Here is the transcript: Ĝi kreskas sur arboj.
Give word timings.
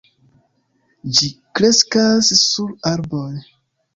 Ĝi 1.17 1.29
kreskas 1.59 2.31
sur 2.45 2.75
arboj. 2.95 3.31